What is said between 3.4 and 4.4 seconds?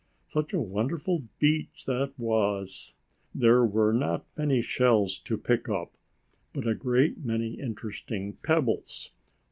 were not